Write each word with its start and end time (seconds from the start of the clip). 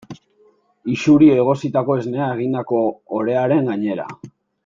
Isuri 0.93 1.27
egositako 1.41 1.97
esnea 2.01 2.31
egindako 2.37 2.81
orearen 3.19 3.73
gainera. 3.75 4.09